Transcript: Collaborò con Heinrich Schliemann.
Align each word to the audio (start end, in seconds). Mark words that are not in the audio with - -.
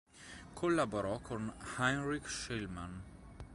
Collaborò 0.55 1.19
con 1.19 1.53
Heinrich 1.77 2.27
Schliemann. 2.27 3.01